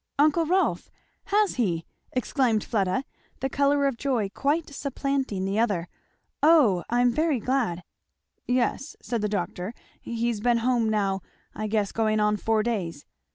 "Uncle 0.17 0.47
Rolf! 0.47 0.89
Has 1.25 1.57
he!" 1.57 1.85
exclaimed 2.11 2.63
Fleda, 2.63 3.03
the 3.39 3.51
colour 3.51 3.85
of 3.85 3.97
joy 3.97 4.29
quite 4.29 4.67
supplanting 4.73 5.45
the 5.45 5.59
other. 5.59 5.87
"O 6.41 6.83
I'm 6.89 7.11
very 7.11 7.39
glad!" 7.39 7.83
"Yes," 8.47 8.95
said 8.99 9.21
the 9.21 9.29
doctor, 9.29 9.75
"he's 10.01 10.39
been 10.39 10.57
home 10.65 10.89
now, 10.89 11.21
I 11.53 11.67
guess, 11.67 11.91
going 11.91 12.19
on 12.19 12.37
four 12.37 12.63
days." 12.63 13.05